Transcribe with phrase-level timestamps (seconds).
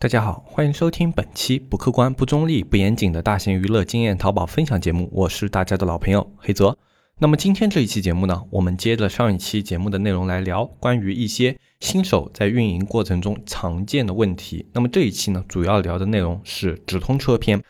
[0.00, 6.78] 大家好，欢迎收听本期不客观、不中立、不严谨的大型娱乐经验淘宝分享节目，我是大家的老朋友黑泽。
[7.18, 14.64] 那么今天这一期节目呢，我们接着上一期节目的内容来聊关于一些新手在运营过程中常见的问题。
[14.72, 17.60] 那么这一期呢，主要聊的内容是直通车篇。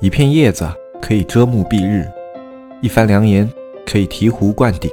[0.00, 0.66] 一片叶子
[1.02, 2.10] 可以遮目蔽日，
[2.80, 3.46] 一番良言
[3.84, 4.90] 可以醍醐灌顶。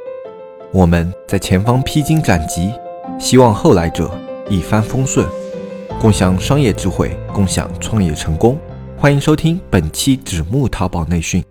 [0.74, 2.74] 我们在前方披荆斩棘，
[3.18, 4.12] 希望后来者
[4.50, 5.26] 一帆风顺。
[6.00, 8.56] 共享商业智慧，共享创业成功。
[8.96, 11.44] 欢迎收听本期纸木淘宝内训。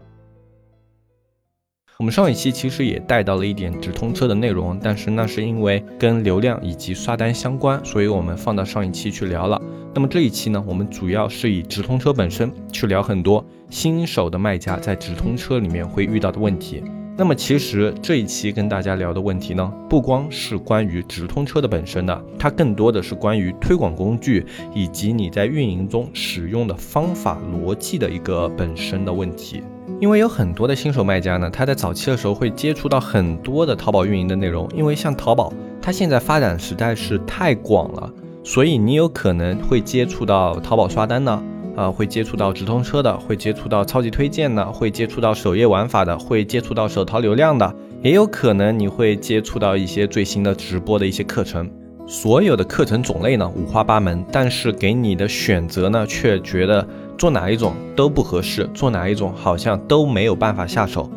[1.98, 9.60] 我们上一期其实也带到了一点直通车的内容，但是那是因为跟流量以及刷单相关，所以我们放到上一期去聊了。
[9.92, 16.84] 那么这一期呢，我们主要是以直通车本身去聊很多新手的卖家在直通车里面会遇到的问题。
[17.18, 24.44] 那么其实这一期跟大家聊的问题呢，不光是关于直通车的本身的，它更多的是关于推广工具
[24.74, 29.62] 以及你在运营中使用的方法逻辑的一个本身的问题。
[29.98, 38.12] 因为有很多的新手卖家呢，他在早期的时候会接触到很多的淘宝运营的内容，因为像淘宝，它现在发展实在是太广了，
[38.44, 41.42] 所以你有可能会接触到淘宝刷单呢。
[41.76, 51.70] 呃会接触到直通车的，会接触到超级推荐的，会接触到首页玩法的，会接触到手淘流量的，也有可能你会接触到一些最新的直播的一些课程。
[52.08, 56.86] 所有的课程种类呢五花八门，但是给你的选择呢却觉得
[57.18, 61.10] 做哪一种都不合适，做哪一种好像都没有办法下手。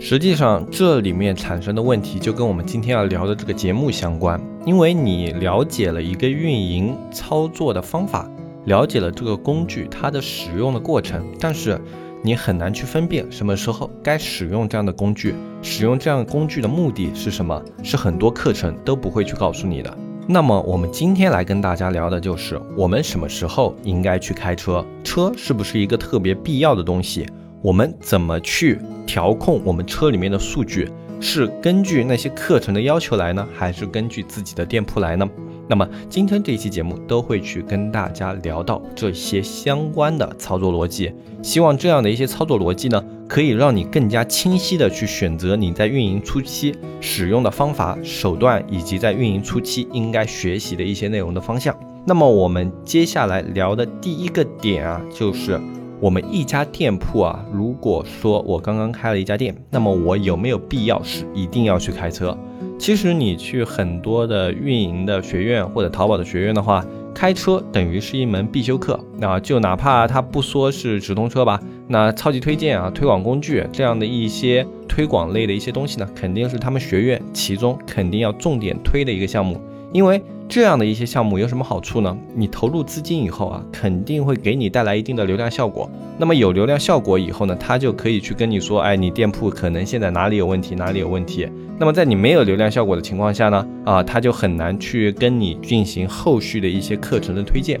[0.00, 8.28] 实际上这里面产生的问题就跟我们今天要聊的这个节目相关，因为你了解了一个运营操作的方法。
[8.64, 11.80] 了解了这个工具它的使用的过程，但是
[12.22, 19.98] 你很难去分辨什么时候该使用这样的工具，使用这样工具的目的是什么，是很多课程都不会去告诉你的。
[20.28, 27.26] 那么我们今天来跟大家聊的就是我们什么时候应该去开车，车是不是一个特别必要的东西？
[27.60, 30.88] 我们怎么去调控我们车里面的数据？
[31.20, 35.28] 是根据那些课程的要求来呢，还是根据自己的店铺来呢？
[35.72, 41.10] 那么今天这一期节目都会去跟大家聊到这些相关的操作逻辑，
[41.40, 51.74] 希望这样的一些操作逻辑呢，可以让你更加清晰的去选择你在运营初期使用的方法、手段，以及在运营初期应该学习的一些内容的方向。
[52.04, 55.58] 那么我们接下来聊的第一个点啊，就是
[56.00, 62.36] 我们一家店铺啊，如果说我刚刚开了一家店，那么我有没有必要是一定要去开车？
[62.82, 66.84] 其实你去很多的运营的学院或者淘宝的学院的话，
[67.14, 68.98] 开车等于是一门必修课。
[69.18, 79.60] 那就哪怕他不说是直通车吧，那超级推荐啊、推广工具这样的一些推广类的一些东西呢，肯定是他们学院其中肯定要重点推的一个项目，
[79.92, 80.20] 因为。
[80.48, 82.14] 这样的一些项目有什么好处呢？
[82.34, 85.88] 你投入资金以后啊，肯定会给你带来一定的流量效果。
[86.18, 91.48] 那么有流量效果以后呢，他就可以去跟你说，哎，你店铺可能现在哪里有问题，哪里有问题。
[91.82, 97.80] 那么在你没有流量效果的情况下呢，啊，他就很难去跟你进行后续的一些课程的推荐。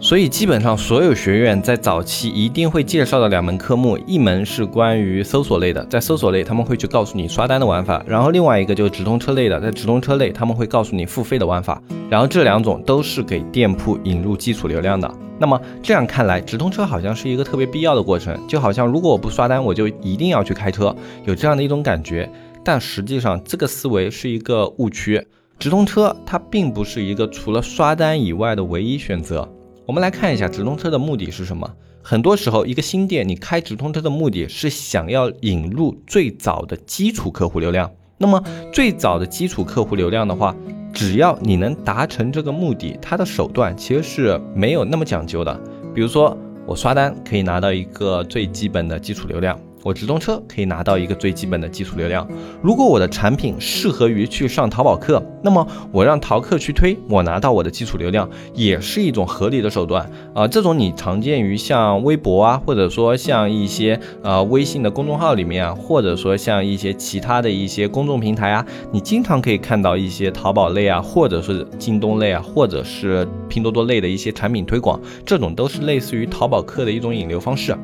[0.00, 15.12] 所以基本上所有学院在早期一定会介绍的两门科目，一门是关于搜索类的，在搜索类他们会去告诉你刷单的玩法，然后另外一个就是直通车类的，在直通车类他们会告诉你付费的玩法，然后这两种都是给店铺引入基础流量的。
[15.40, 20.94] 那么这样看来，直通车好像是一个特别必要的过程，就好像如果我不刷单，我就一定要去开车，
[21.24, 22.30] 有这样的一种感觉。
[22.64, 25.26] 但实际上这个思维是一个误区，
[25.58, 29.48] 直通车它并不是一个除了刷单以外的唯一选择。
[29.86, 31.68] 我们来看一下直通车的目的是什么？
[32.02, 37.90] 很多时候，一个新店你开直通车的目的是想要引入最早的基础客户流量。
[38.18, 38.42] 那么
[38.72, 40.54] 最早的基础客户流量的话，
[40.92, 45.60] 只要你能达成这个目的，它的手段其实是没有那么讲究的。
[45.94, 46.36] 比如说，
[46.66, 49.58] 我刷单可以拿到一个最基本的基础流量。
[49.82, 52.26] 我直通车可以拿到一个最基本的基础流量。
[52.62, 60.46] 如果我的产品适合于去上淘宝客，那么我让淘客去推，我拿到我的基础流量，也是一种合理的手段啊。
[60.46, 77.76] 这种你常见于像微博啊，或者说像一些呃微信的公众号里面啊，或者说像一些其他的一些公众平台啊，你经常可以看到一些淘宝类啊，或者是京东类啊，或者是拼多多类的一些产品推广，这种都是类似于淘宝客的一种引流方式。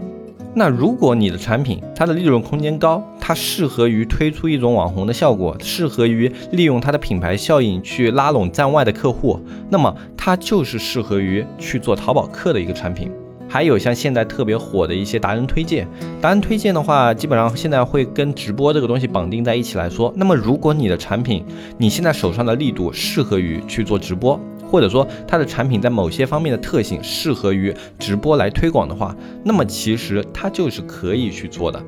[0.59, 9.39] 那如果你的产品它的利润空间高，它适合于推出一种网红的效果，适合于利用它的品牌效应去拉拢站外的客户，
[9.71, 13.09] 那么它就是适合于去做淘宝客的一个产品。
[13.49, 15.87] 还有像现在特别火的一些达人推荐，
[16.21, 20.13] 达人推荐的话，基本上现在会跟直播这个东西绑定在一起来说。
[20.17, 21.45] 那么如果你的产品
[21.79, 24.39] 你现在手上的力度适合于去做直播。
[24.71, 31.83] 或者说它的产品在某些方面的特性适合于直播来推广的话，那么其实它就是可以去做的。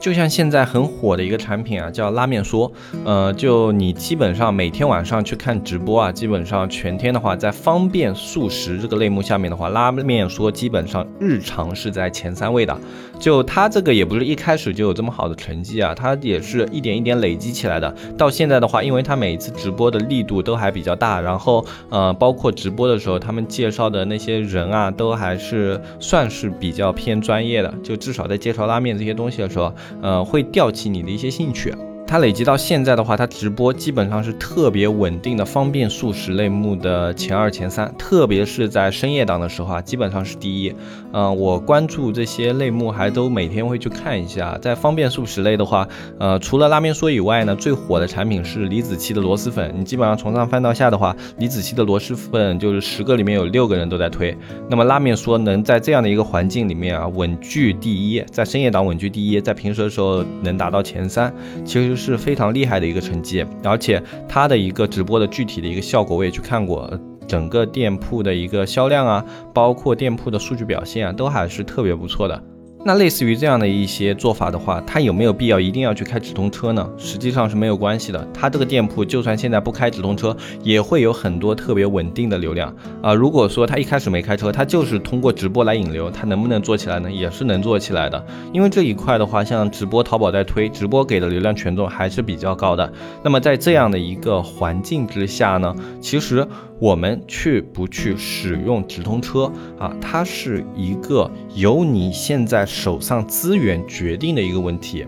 [0.00, 2.70] 就像现在很火的一个产品啊，叫拉面说，
[3.06, 12.78] 呃，就你基本上每天晚上去看直播啊，基本上全天的话，在方便速食这个类目下面的话，拉面说基本上日常是在前三位的。
[13.18, 17.94] 就他这个也不是一开始就有这么好的成绩啊，他也是一点一点累积起来的。
[18.18, 29.72] 到现在的话，因为他每一次直播的力度都还比较大，然后呃，包括直播的时候他们介绍的那些人啊，都还是算是比较偏专业的，就至少在介绍拉面这些东西的时候。
[30.02, 31.72] 呃，会吊起你的一些兴趣。
[32.06, 40.72] 它累积到现在的话，它直播基本上是特别稳定的方便速食类目的前二前三，特别是在深夜档的时候啊，基本上是第一。
[41.12, 44.56] 嗯，我关注这些类目还都每天会去看一下。
[44.58, 45.88] 在方便速食类的话，
[46.20, 49.74] 呃，除了拉面说以外呢，最火的产品是李子柒的螺蛳粉。
[49.76, 54.36] 你基本上从上翻到下的话，李子柒的螺蛳粉就是十个里面有六个人都在推。
[54.68, 61.34] 那么拉面说能在这样的一个环境里面啊，稳居第一，在深夜档稳居第一，在平时的时候能达到前三，
[61.64, 61.93] 其实。
[61.94, 72.42] 是非常厉害的一个成绩，而且它的一个直播的具体的一个效果我也去看过，整个店铺的一个销量啊，包括店铺的数据表现啊，都还是特别不错的。
[72.86, 76.86] 那类似于这样的一些做法的话，它有没有必要一定要去开直通车呢？
[76.98, 78.28] 实际上是没有关系的。
[78.34, 83.14] 它这个店铺就算现在不开直通车，也会有很多特别稳定的流量啊。
[83.14, 87.10] 如果说他一开始没开车，他就是通过直播来引流，他能不能做起来呢？
[87.10, 88.22] 也是能做起来的。
[88.52, 92.92] 因为这一块的话，像直播淘宝在推，直播给的流量权重还是比较高的。
[93.22, 96.46] 那么在这样的一个环境之下呢，其实。
[96.84, 99.96] 我们去不去使用直通车啊？
[100.02, 105.06] 它是一个由你现在手上资源决定的一个问题。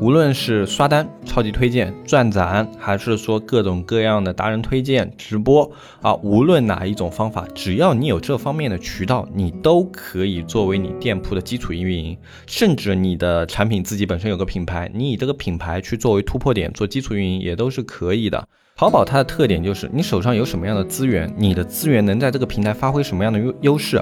[0.00, 5.68] 无论是刷单、超级推荐、转展，还是说各种各样的达人推荐、直播
[6.00, 12.16] 啊，无论哪一种方法，只要你有这方面的渠道，你都可以作为你店铺的基础运营。
[12.46, 18.46] 甚至你的产品自己本身有个品牌，你以这个品牌去作为突破点做基础运营，也都是可以的。
[18.78, 24.00] 淘宝它的特点就是你手上有什么样的资源，你的资源能在这个平台发挥什么样的优优势，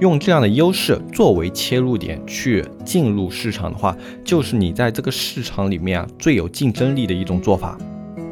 [0.00, 3.94] 用这样的优势作为切入点去进入市场的话，
[4.24, 7.76] 就是你在这个市场里面啊最有竞争力的一种做法。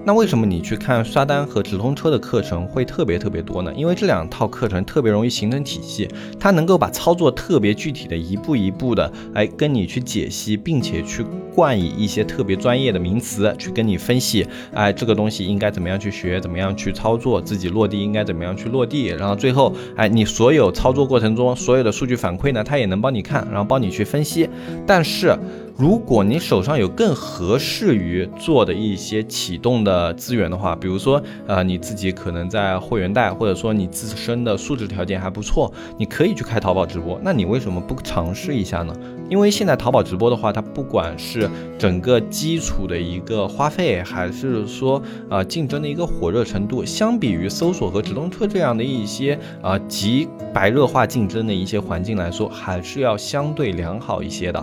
[0.04, 3.72] 那为什么你去看刷单和直通车的课程会特别特别多呢？
[3.76, 6.08] 因为这两套课程特别容易形成体系，
[6.40, 14.44] 它能够把操作特别具体的一步一步的来跟你去解析，并且去冠以一些特别专业的名词去跟你分析，
[14.74, 24.48] 哎，这个东西应该怎么样去学，怎么样去操作，自己落地应该怎么样去落地，然后最后，哎，你所有操作过程中所有的数据反馈呢，它也能帮你看，然后帮你去分析，
[24.84, 25.38] 但是。
[25.76, 37.18] 如果你手上有更合适于做的一些启动的资源的话，比如说，呃，你自己可能在会员带，或者说你自身的素质条件还不错，你可以去开淘宝直播。
[37.24, 38.94] 那你为什么不尝试一下呢？
[39.30, 41.48] 因为现在淘宝直播的话，它不管是
[41.78, 54.62] 整个基础的一个花费，还是说啊竞争的一个火热程度，相比于搜索和直通车这样的一些啊极白热化竞争的一些环境来说，还是要相对良好一些的。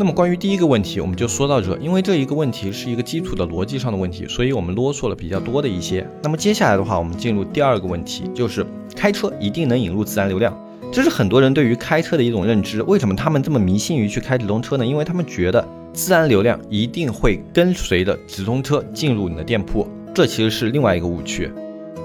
[0.00, 6.08] 那么关于第一个问题，我们就说到这，因为这一个问题是一个基础的逻辑上的问题，所以我们啰嗦了比较多的一些。
[6.22, 8.64] 那么接下来的话，我们进入第二个问题，就是
[8.96, 10.58] 开车一定能引入自然流量，
[10.90, 12.80] 这是很多人对于开车的一种认知。
[12.84, 14.86] 为什么他们这么迷信于去开直通车呢？
[14.86, 21.50] 因为他们觉得自然流量一定会跟随着直通车进入你的店铺，这其实是另外一个误区。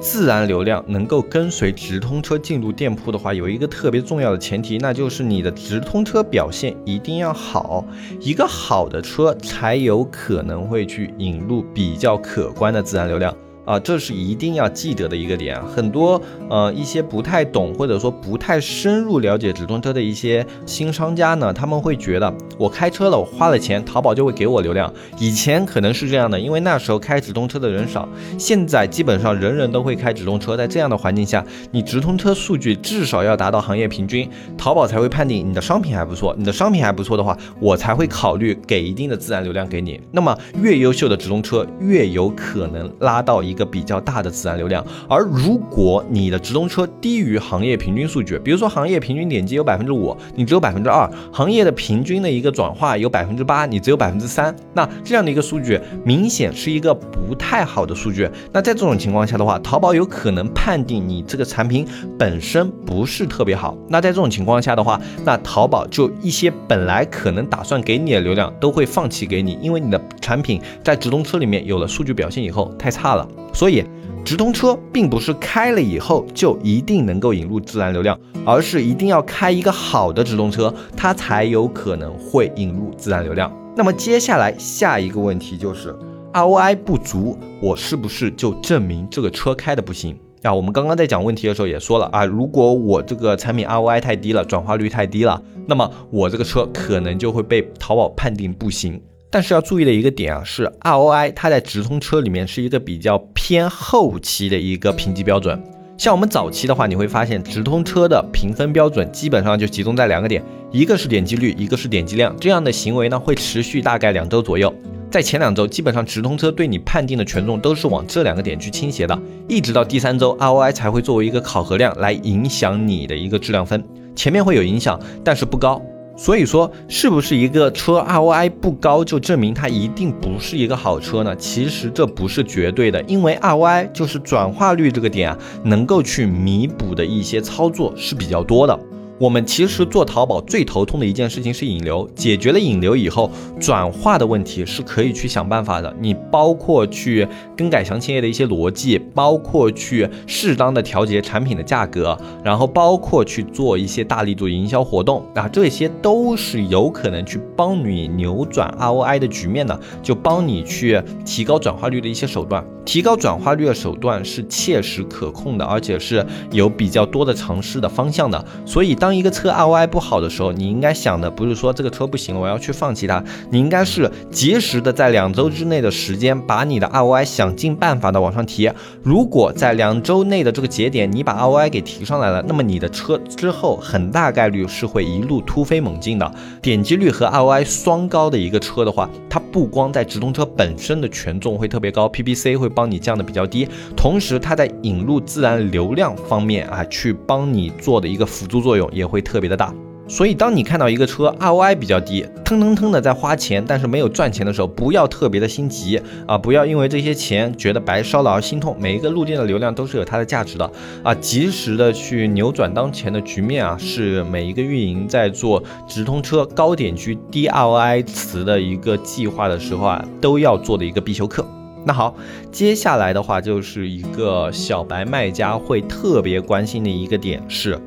[0.07, 7.83] 自然流量能够跟随直通车进入店铺的话，有一个特别重要的前提，那就是你的直通车表现一定要好。
[8.21, 13.35] 一个好的车才有可能会去引入比较可观的自然流量。
[13.65, 15.59] 啊，这是一定要记得的一个点。
[15.65, 24.93] 很多呃一些不太懂或者说不太深入了解直通车的一些新商家呢，他们会觉得我开车了，我花了钱，淘宝就会给我流量。
[25.17, 28.07] 以前可能是这样的，因为那时候开直通车的人少。
[28.37, 36.35] 现在基本上人人都会开直通车，在这样的环境下，你直通车数据至少要达到行业平均，淘宝才会判定你的商品还不错。
[36.37, 39.99] 你的商品还不错的话，我才会考虑给一定的自然流量给你。
[40.11, 43.54] 那么越优秀的直通车越有可能拉到一。
[43.55, 58.29] 一个比较大的自然流量，而如果你的直通车低于行业平均数据，比如说行业平均点击有百分之五，你只有百分之二，行业的平均的一个转化有百分之八，你只有百分之三，那这样的一个数据明显是一个不太好的数据。
[58.51, 61.87] 那在这种情况下的话，淘宝有可能判定你这个产品
[62.19, 63.77] 本身不是特别好。
[63.87, 73.25] 那在这种情况下的话，那淘宝就一些本来可能打算给你的流量都会放弃给你，因为你的产品在直通车里面有了数据表现以后太差了。
[73.55, 73.85] 所以，
[74.25, 83.49] 直通车并不是开了以后就一定能够引入自然流量，而是一定要开一个好的直通车，它才有可能会引入自然流量。
[83.77, 85.95] 那么接下来下一个问题就是
[86.33, 90.19] ROI 不足，我是不是就证明这个车开的不行？
[90.43, 99.01] 啊，我们刚刚在讲问题的时候也说了啊，如果我这个产品 ROI 太低了，转化率太低了，那么我这个车可能就会被淘宝判定不行。
[99.35, 105.61] 但是要注意的一个点啊，是 ROI 它在直通车里面是一个比较偏后期的一个评级标准。
[105.97, 112.33] 像我们早期的话，你会发现直通车的评分标准基本上就集中在两个点，一个是点击率，一个是点击量。
[112.39, 114.73] 这样的行为呢，会持续大概两周左右。
[115.11, 123.83] 在前两周，基本上直通车对你判定的权重都是往这两个点去倾斜的，一直到第三周，ROI 才会作为一个考核量来影响你的一个质量分。
[124.15, 125.81] 前面会有影响，但是不高。
[126.17, 131.35] 所以说，是不是一个车 ROI 不高就证明它一定不是一个好车呢？
[131.35, 138.79] 其实这不是绝对的，因为 ROI 就是转化率这个点啊，能够去弥补的一些操作是比较多的。
[139.17, 145.95] 我们其实做淘宝最头痛的一件事情是引流，解决了引流以后，转化的问题是可以去想办法的。
[146.01, 162.65] 你包括去更改详情页的一些逻辑，包括去适当的调节产品的价格，然后包括去做一些大力度营销活动啊，这些都是有可能去帮你扭转 ROI 的局面的，就帮你去提高转化率的一些手段。
[162.83, 168.45] 提高转化率的手段是切实可控的，而且是有比较多的尝试的方向的。
[168.63, 173.23] 所以，当当一个车 ROI 不好的时候，你应该想的不是说这个车不行了，我要去放弃它。
[173.51, 178.67] 你应该是及时的在两周之内的时间，把你的 ROI 想尽办法的往上提。
[179.03, 186.31] 如果在两周内的这个节点，你把 ROI 给提上来了，那么你的车之后很大概率是会一路突飞猛进的。
[186.63, 192.69] 点击率和 ROI 双高的一个车的话，它不光在直通车本身的权重会特别高，PPC 会。
[192.69, 199.73] 帮你降的比较低，同时它在引入自然流量方面啊，去帮你做的一个辅助作用也会特别的大。
[200.07, 208.77] 所以，当你看到一个车 ROI 比较低，腾腾腾的在花钱，但是没有赚钱的时候，不要特别的心急啊，不要因为这些钱觉得白烧了而心痛。
[208.79, 210.71] 每一个路径的流量都是有它的价值的
[211.01, 221.43] 啊，及时的去扭转当前的局面啊，是每一个运营在做直通车高点击低 ROI 词的一个计划的时候啊，都要做的一个必修课。
[221.83, 222.15] 那好，
[222.51, 227.79] 接下来的话就是一个小白卖家会特别关心的一个点是，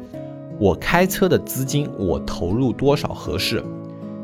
[0.59, 3.63] 我开车的资金我投入多少合适？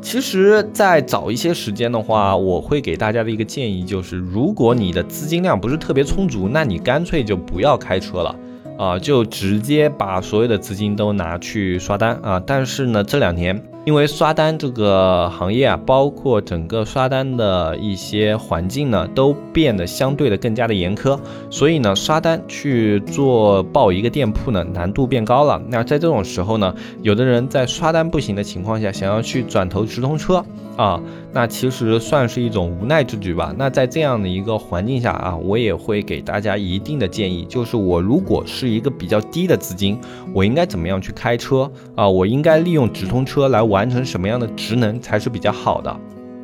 [0.01, 8.35] 其实，在早一些时间的话，我会给大家的一个建议就是，如果你的资金量不是特别充足，那你干脆就不要开车了。
[8.77, 12.43] 啊，就直接把所有的资金都拿去刷单啊！
[12.45, 21.19] 但是呢，这两年因为刷单这个行业啊，包括整个刷单的一些环境呢，都变得相对的更加的严苛，
[21.51, 25.61] 所以呢，刷单去做爆一个店铺呢，难度变高了。
[25.69, 26.73] 那在这种时候呢，
[27.03, 30.43] 有的人在刷单不行的情况下，想要去转投直通车。
[30.75, 31.01] 啊，
[31.31, 33.53] 那其实算是一种无奈之举吧。
[33.57, 39.97] 那在这样的一个环境下啊，我也会给大家一定的建议，就是我如果是一个比较低的资金，
[40.33, 42.07] 我应该怎么样去开车啊？
[42.09, 45.95] 我应该利用直通车来完成什么样的职能才是比较好的？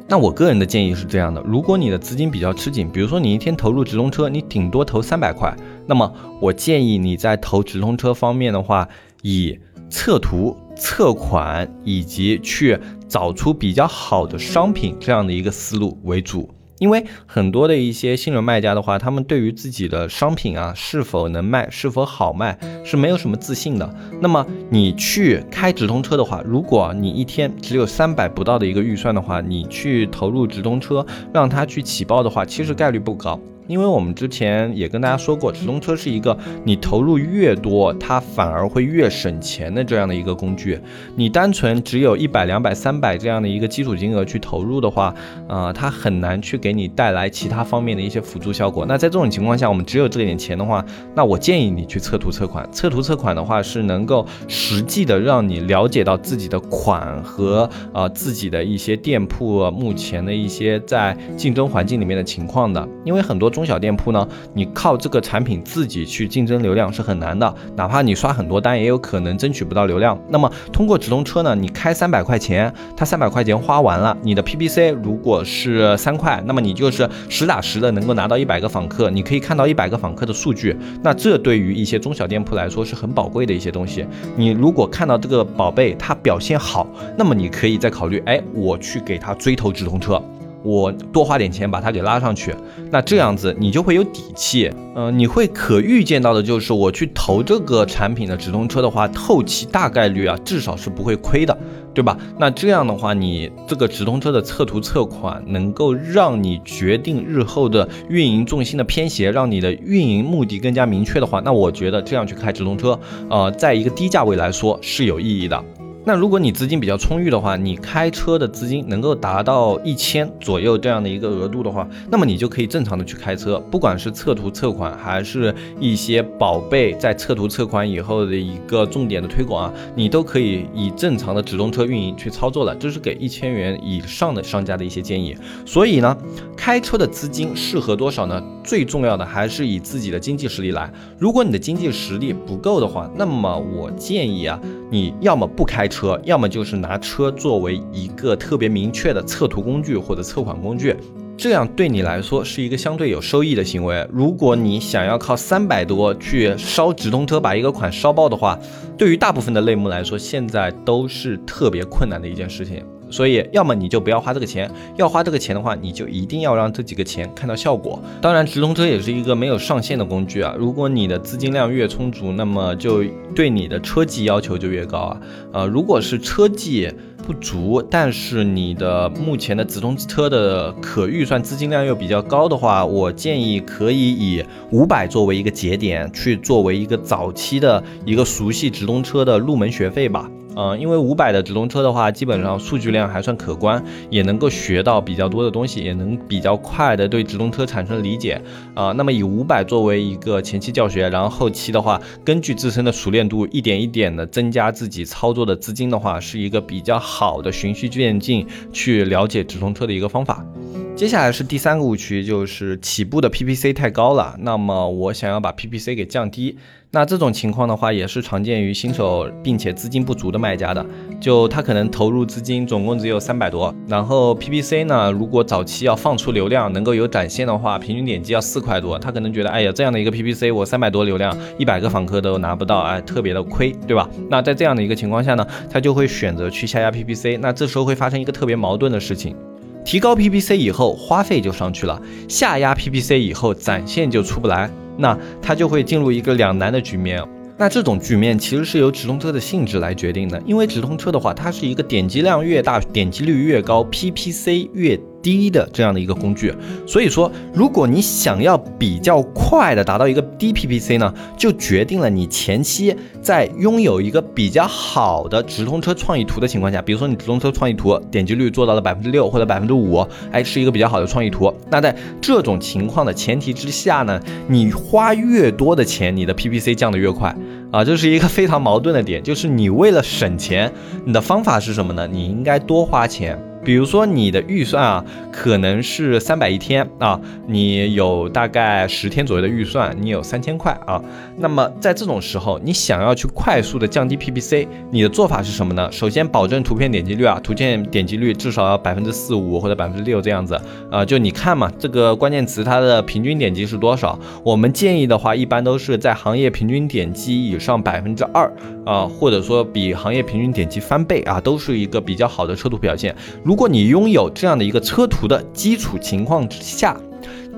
[0.07, 5.55] 那我个人的建议是这样的：如果你的资金比较吃紧，比如说你一天投入直通车，你顶多投三百块，
[5.87, 8.87] 那么我建议你在投直通车方面的话，
[9.21, 9.57] 以
[9.89, 10.55] 测图。
[10.81, 23.95] 测款以及去找出比较好的商品这样的一个思路为主，因为很多的一些新人卖家的话，他们对于自己的商品啊是否能卖、是否好卖是没有什么自信的。
[24.19, 33.39] 那么你去开直通车的话，如果你一天只有三百不到的一个预算的话，你去投入直通车让它去起爆的话，其实概率不高。
[33.71, 40.77] 因为我们之前也跟大家说过，直通车是一个你投入越多，它反而会越省钱的这样的一个工具。
[41.15, 45.15] 你单纯只有一百、两百、三百这样的一个基础金额去投入的话，
[45.47, 48.85] 啊，它很难去给你带来其他方面的一些辅助效果。
[48.85, 50.85] 那在这种情况下，我们只有这点钱的话，
[51.15, 52.67] 那我建议你去测图测款。
[52.73, 62.85] 测图测款的话，是能够实际的让你了解到自己的款和呃自己的一些店铺目前的一些在竞争环境里面的情况的。
[63.05, 70.19] 因为很多中中小店铺呢，你靠这个产品自己去竞争流量是很难的，哪怕你刷很多单，也有可能争取不到流量。
[70.29, 80.75] 那么通过直通车呢，你开三百块钱，它三百块钱花完了，你的 PPC 如果是三块，那么你就是实打实的能够拿到一百个访客，你可以看到一百个访客的数据。
[81.03, 84.03] 那这对于一些中小店铺来说是很宝贵的一些东西。
[84.35, 90.19] 你如果看到这个宝贝它表现好，那么你可以再考虑，哎，我去给他追投直通车。
[90.63, 92.55] 我多花点钱把它给拉上去，
[92.91, 101.57] 那这样子你就会有底气，嗯，你会可预见到的就是我去投这个产品的直通车的话，后期大概率啊至少是不会亏的，
[101.93, 102.17] 对吧？
[102.37, 112.99] 那这样的话，你这个直通车的测图测款能够让你决定日后的运营重心的偏斜，让你的运营目的更加明确的话，那我觉得这样去开直通车，
[113.29, 115.63] 呃，在一个低价位来说是有意义的。
[116.03, 132.75] 那如果你资金比较充裕的话，你开车的资金能够达到一千左右这样的一个额度的话，那么你就可以正常的去开车，不管是测图测款，还是一些宝贝在测图测款以后的一个重点的推广啊，你都可以以正常的直通车运营去操作了。
[132.75, 135.37] 这是给一千元以上的商家的一些建议。
[135.67, 136.17] 所以呢，
[136.57, 138.43] 开车的资金适合多少呢？
[138.63, 140.91] 最重要的还是以自己的经济实力来。
[141.17, 145.90] 如果你的经济实力不够的话，那么我建议啊，你要么不开。
[145.91, 150.95] 车，要么就是拿车作为一个特别明确的测图工具或者测款工具，
[151.37, 154.07] 这样对你来说是一个相对有收益的行为。
[154.11, 158.57] 如果你想要靠三百多去烧直通车把一个款烧爆的话，
[158.97, 162.83] 对于大部分的类目来说，现在都是特别困难的一件事情。
[163.11, 168.01] 所以，要么你就不要花这个钱，要花这个钱的话，你就一定要让这几个钱看到效果。
[168.21, 170.55] 当然，直通车也是一个没有上限的工具啊。
[170.57, 173.03] 如果你的资金量越充足，那么就
[173.35, 175.21] 对你的车技要求就越高啊。
[175.51, 176.89] 呃，如果是车技
[177.27, 190.29] 不足，但是你的目前的直通车的可预算资金量又比较高的话，我建议可以以五百作为一个节点，去作为一个早期的一个熟悉直通车的入门学费吧。
[190.55, 198.41] 嗯，因为五百的直通车的话，基本上数据量还算可观，也能够学到比较多的东西，也能比较快的对直通车产生理解。
[198.73, 210.45] 啊，那么以五百作为一个前期教学，然后后期的话，根据自身的熟练度，一点一点的增加自己操作的资金的话，是一个比较好的循序渐进去了解直通车的一个方法。
[210.93, 216.55] 接下来是第三个误区，就是起步的 PPC 太高了，那么我想要把 PPC 给降低。
[216.91, 220.85] 那这种情况的话，也是常见于新手并且资金不足的卖家的。
[221.19, 234.07] 就他可能投入资金总共只有三百多，然后 PPC 呢，如果早期要放出流量能够有展现的话，平均点击要四块多，他可能觉得，哎呀，这样的一个 PPC，我三百多流量，一百个访客都拿不到，哎，特别的亏，对吧？
[234.29, 237.39] 那在这样的一个情况下呢，他就会选择去下压 PPC。
[237.41, 239.35] 那这时候会发生一个特别矛盾的事情。
[239.83, 247.21] 提高 PPC 以后，花费就上去了；下压 PPC 以后，展现就出不来，那它就会进入一个两难的局面。
[247.57, 254.99] 那这种局面其实是由直通车的性质来决定的，因为直通车的话，它是一个点击量越大，点击率越高，PPC 越。
[255.21, 256.53] 低的这样的一个工具，
[256.87, 271.53] 所以说，如果你想要比较快的达到一个低 PPC 呢，就决定了你前期在拥有一个比较好的直通车创意图的情况下，比如说你直通车创意图点击率做到了百分之六或者百分之五，哎，是一个比较好的创意图。
[271.69, 277.35] 那在这种情况的前提之下呢，你花越多的钱，你的 PPC 降得越快
[277.71, 280.73] 啊，这是一个非常矛盾的点，就是你为了省钱，
[281.05, 282.07] 你的方法是什么呢？
[282.07, 283.37] 你应该多花钱。
[283.63, 291.01] 比如说你的预算啊，可能是三百一天啊，你有大概十天左右的预算，你有三千块啊。
[291.37, 295.91] 那么在这种时候，你想要去快速的降低 PPC，你的做法是什么呢？
[295.91, 301.05] 首先保证图片点击率啊，图片点击率至少要百分之四五或者百分之六这样子啊。
[301.05, 304.17] 就你看嘛，这个关键词它的平均点击是多少？
[304.43, 308.51] 我们建议的话，一般都是在行业平均点击以上百分之二
[308.85, 313.15] 啊，或者说比行业平均点击翻倍啊，都是一个比较好的车图表现。
[313.51, 316.95] 如果你拥有这样的一个车图的基础情况之下，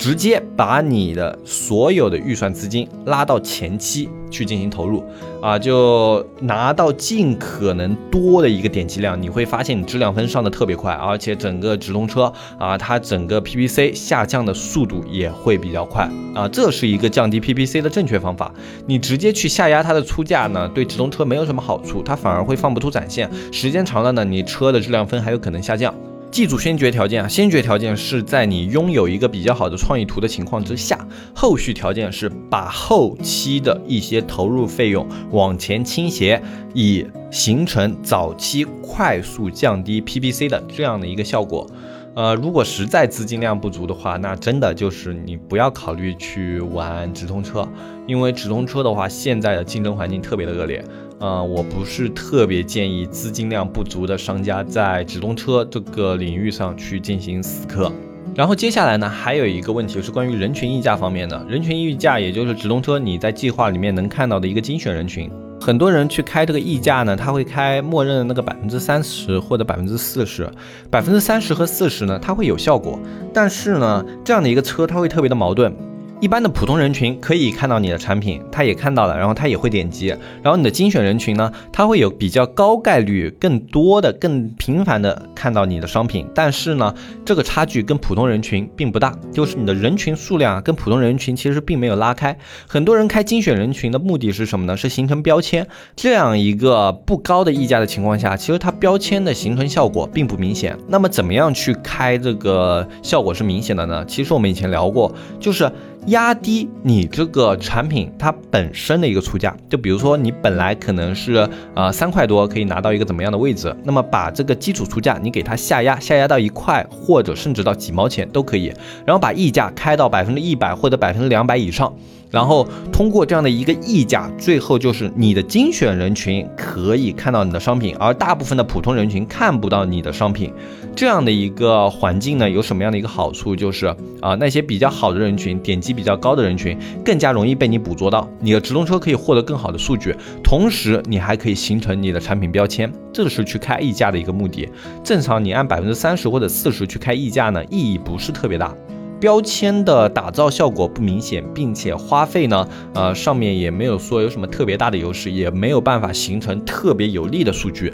[0.04, 5.02] 直接把你的所有的预算资金拉到前期去进行投入，
[5.42, 12.24] 啊，就拿到尽可能多的一个点击量，你会发现你质量分上的特别快，而且整个直通车
[12.60, 16.04] 啊，它整个 PPC 下降的速度也会比较快，
[16.36, 18.54] 啊，这是一个降低 PPC 的正确方法。
[18.86, 25.96] 你直接去下压它的出价呢，对直通车没有什么好处，它反而会放不出展现，时间长了呢，你车的质量分还有可能下降。
[26.34, 36.42] 记住先决条件啊，先决条件是在你拥有一个比较好的创意图的情况之下，后续条件是把后期的一些投入费用往前倾斜，
[36.74, 41.70] 以形成早期快速降低 PPC 的这样的一个效果。
[42.16, 47.68] 呃，如果实在资金量不足的话，那真的就是你不要考虑去玩直通车，
[48.08, 50.84] 因为直通车的话，现在的竞争环境特别的恶劣。
[51.24, 57.90] 呃，我不是特别建议资金量不足的商家在直通车这个领域上去进行死磕。
[58.36, 61.42] 然后接下来呢，还有一个问题是关于人群溢价方面的。
[61.48, 65.32] 人群溢价也就是直通车你在计划里面能看到的一个精选人群。
[65.62, 70.52] 很多人去开这个溢价呢，他会开默认的那个百分之三十或者百分之四十，
[70.92, 73.00] 百分之三十和四十呢，它会有效果，
[73.34, 75.74] 但是呢，这样的一个车它会特别的矛盾。
[76.20, 80.08] 一般的普通人群可以看到你的产品，他也看到了，然后他也会点击。
[80.42, 86.26] 然后你的精选人群呢，他会有比较高概率、更多的、更频繁的看到你的商品。
[86.34, 86.96] 但是呢，
[87.26, 92.38] 这个差距跟普通人群并不大，就是你的人群数量啊，跟普通人群其实并没有拉开。
[92.68, 94.78] 很多人开精选人群的目的是什么呢？
[94.78, 95.68] 是形成标签。
[95.94, 100.78] 这样一个不高的溢价的情况下，其实它标签的形成效果并不明显。
[100.88, 104.06] 那么怎么样去开这个效果是明显的呢？
[104.06, 105.70] 其实我们以前聊过，就是。
[106.08, 118.74] 压低你这个产品它本身的一个出价，就比如说你本来可能是呃三块多可以拿到一个怎么样的位置，那么把这个基础出价你给它下压，下压到一块或者甚至到几毛钱都可以，
[119.06, 121.94] 然后把溢价开到百分之一百或者百分之两百以上。
[122.30, 130.52] 然后通过这样的一个溢价，最后就是你的精选人群可以看到你的商品，而大部分的普通人群看不到你的商品。
[130.96, 133.56] 这样的一个环境呢，有什么样的一个好处？
[133.56, 133.88] 就是
[134.22, 138.30] 啊，那些比较好的人群，点击比较高的人群，更加容易被你捕捉到。
[138.40, 142.92] 你的直通车可以获得更好的数据，同时你还可以形成你的产品标签。
[143.12, 144.70] 这个是去开溢价的一个目的。
[145.04, 148.74] 正常你按百分之三十或者四十去开溢价呢，意义不是特别大。
[149.20, 157.94] 标签的打造效果不明显，并且花费呢，呃，上面也没有说有什么特别大的优势，也没有办法形成特别有利的数据。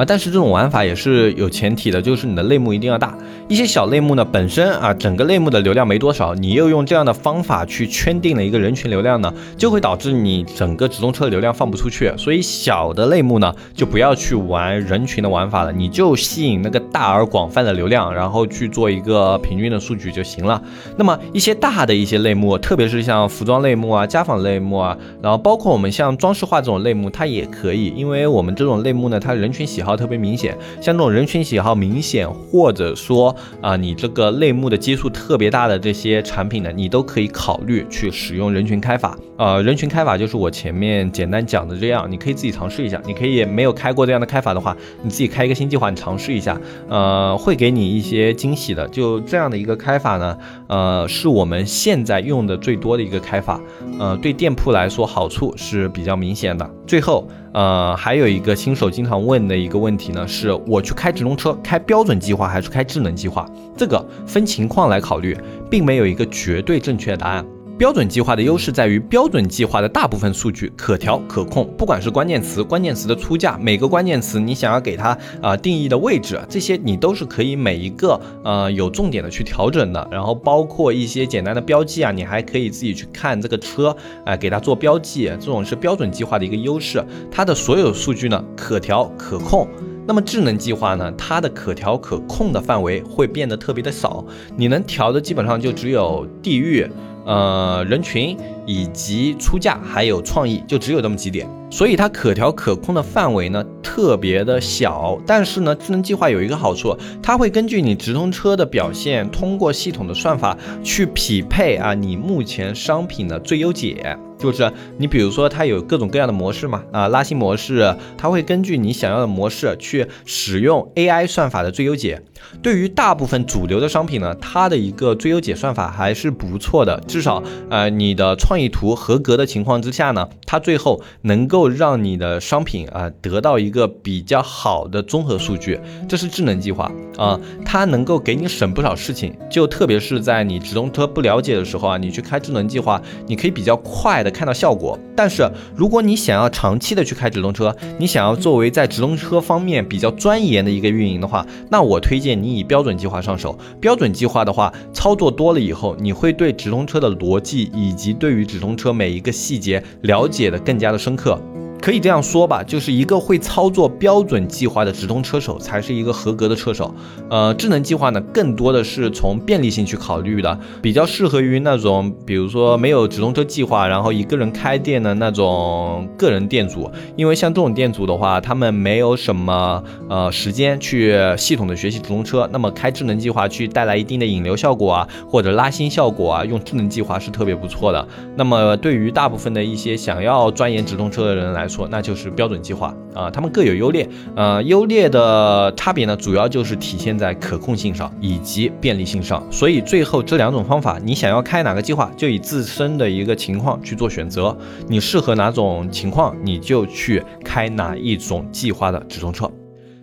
[0.00, 3.14] 啊，但是这种玩法也是有前提的，就是你的类目一定要大。
[3.48, 12.10] 一些小类目呢，本身啊，整个类目的流量没多少，你又用这样的方法去圈定了一个人群流量呢，就会导致你整个直通车的流量放不出去。
[12.16, 20.62] 所以小的类目呢，就不要去玩人群的玩法了，你就吸引那个大而广泛的流量，然后去做一个平均的数据就行了。
[20.96, 29.89] 那么一些大的一些类目，特别是像服装类目啊、家纺类目啊，然后包括我们像装饰画这种类目，它也可以，因为我们这种类目呢，它人群喜好。
[29.96, 39.16] 特别明显，像这种人群喜好明显，或者说啊，你这个类目的基数特别大的这些产品呢，你都可以考虑去使用人群开法。
[39.36, 43.00] 呃，人群开法就是我前面简单讲的这样，你可以自己尝试一下。
[43.06, 48.86] 你可以没有开过这样的开法的话，你自己开一个新计划，你尝试一下，呃，会给你一些惊喜的。
[48.88, 50.36] 就这样的一个开法呢，
[50.68, 53.58] 呃，是我们现在用的最多的一个开法，
[53.98, 56.70] 呃，对店铺来说好处是比较明显的。
[56.86, 57.26] 最后。
[57.52, 63.48] 呃，还有一个新手经常问的一个问题呢，是我去开直通车，开标准计划还是开智能计划？
[63.76, 65.36] 这个分情况来考虑，
[65.68, 67.44] 并没有一个绝对正确的答案。
[67.80, 80.08] 标准计划的优势在于，标准计划的大部分数据可调可控，不管是关键词、关键词的出价，每个关键词你想要给它啊定义的位置，这些你都是可以每一个呃有重点的去调整的。
[80.12, 87.02] 然后包括一些简单的标记啊，你还可以自己去看这个车，哎，给它做标记，这种是标准计划的一个优势。
[87.30, 89.66] 它的所有数据呢可调可控。
[90.06, 94.22] 那么智能计划呢，它的可调可控的范围会变得特别的少，
[94.54, 96.86] 你能调的基本上就只有地域。
[97.24, 105.18] 呃，人群以及出价还有创意，就只有这么几点，所以它可调可控的范围呢特别的小。
[105.26, 114.16] 但是呢，智能计划有一个好处，它会根据你直通车的表现，通过系统的算法去匹配啊你目前商品的最优解。
[114.40, 122.22] 就是你比如说它有各种各样的模式嘛，啊拉新模式，它会根据你想要的模式去使用 AI 算法的最优解。
[122.62, 144.98] 对于大部分主流的商品呢，它的一个最优解算法还是不错的，至少呃你的创意图合格的情况之下呢，它最后能够让你的商品啊得到一个比较好的综合数据，这是智能计划啊，它能够给你省不少事情，就特别是在你直通车不了解的时候啊，你去开智能计划，你可以比较快的看到效果。
[145.14, 152.30] 但是如果你想要长期的去开直通车，你想要作为在直通车方面比较钻研的一个运营的话，那我推荐。
[152.40, 161.38] 你以标准计划上手，标准计划的话，操作多了以后，你会对直通车的逻辑以及对于直通车每一个细节了解的更加的深刻。
[161.80, 166.94] 可以这样说吧，就是一个会操作标准计划的直通车手才是一个合格的车手。
[167.30, 176.90] 呃，智能计划呢，更多的是从便利性去考虑的，比较适合于那种，比如说没有直通车计划，然后一个人开店的那种个人店主。
[177.16, 188.06] 因为像这种店主的话，他们没有什么呃时间去系统的学习直通车，那么开智能计划去带来一定的引流效果啊，或者拉新效果啊，用智能计划是特别不错的。
[188.36, 193.30] 那么对于大部分的一些想要钻研直通车的人来，说，那就是标准计划啊。
[193.30, 199.42] 它们各有优劣，呃，优劣的差别呢，主要就是体现在可控性上以及便利性上。
[199.50, 204.56] 所以最后这两种方法，你想要开哪个计划，就以自身的一个情况去做选择。
[204.88, 209.50] 你适合哪种情况，你就去开哪一种计划的直通车。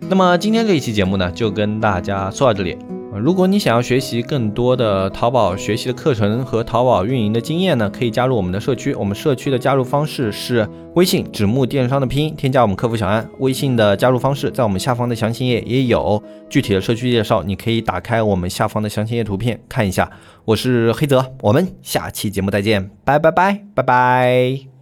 [0.08, 2.97] 那么今天这一期节目呢，就跟大家说到这里。
[3.14, 8.94] 如果你想要学习更多的淘宝学习的课程和淘宝运营的经验呢，可以加入我们的社区。
[8.94, 13.28] 我们社区的加入方式是微信“指木电商”的拼音，添加我们客服小安。
[13.38, 20.10] 微信的加入方式在我们下方的详情页也有具体的社区介绍，你可以打开我们下方的详情页图片看一下。
[20.44, 24.77] 我是黑泽，我们下期节目再见，拜拜拜拜拜。